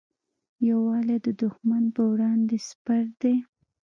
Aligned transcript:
یووالی 0.67 1.17
د 1.25 1.27
دښمن 1.41 1.83
پر 1.93 2.03
وړاندې 2.11 2.57
سپر 2.69 3.03
دی. 3.21 3.35